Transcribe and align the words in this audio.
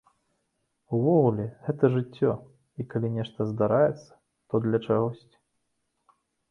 Увогуле, 0.97 1.45
гэта 1.67 1.91
жыццё, 1.97 2.33
і 2.81 2.89
калі 2.95 3.07
нешта 3.21 3.39
здараецца, 3.53 4.05
то 4.49 4.53
для 4.67 4.77
чагосьці. 4.89 5.37